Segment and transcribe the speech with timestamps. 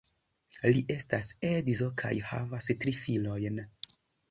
[0.71, 3.65] Li estas edzo kaj havas tri filojn.